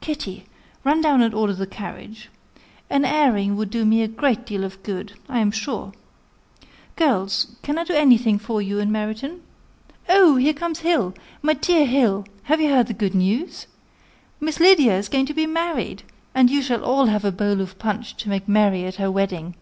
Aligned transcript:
Kitty, 0.00 0.46
run 0.84 1.00
down 1.00 1.22
and 1.22 1.34
order 1.34 1.52
the 1.52 1.66
carriage. 1.66 2.28
An 2.88 3.04
airing 3.04 3.56
would 3.56 3.68
do 3.68 3.84
me 3.84 4.00
a 4.00 4.06
great 4.06 4.46
deal 4.46 4.62
of 4.62 4.80
good, 4.84 5.14
I 5.28 5.40
am 5.40 5.50
sure. 5.50 5.90
Girls, 6.94 7.56
can 7.62 7.76
I 7.76 7.82
do 7.82 7.92
anything 7.92 8.38
for 8.38 8.62
you 8.62 8.78
in 8.78 8.92
Meryton? 8.92 9.42
Oh! 10.08 10.36
here 10.36 10.52
comes 10.52 10.78
Hill. 10.78 11.14
My 11.42 11.54
dear 11.54 11.84
Hill, 11.84 12.24
have 12.44 12.60
you 12.60 12.70
heard 12.70 12.86
the 12.86 12.94
good 12.94 13.16
news? 13.16 13.66
Miss 14.38 14.60
Lydia 14.60 14.96
is 14.96 15.08
going 15.08 15.26
to 15.26 15.34
be 15.34 15.48
married; 15.48 16.04
and 16.32 16.48
you 16.48 16.62
shall 16.62 16.84
all 16.84 17.06
have 17.06 17.24
a 17.24 17.32
bowl 17.32 17.60
of 17.60 17.76
punch 17.76 18.16
to 18.18 18.28
make 18.28 18.46
merry 18.46 18.84
at 18.84 18.94
her 19.02 19.10
wedding." 19.10 19.56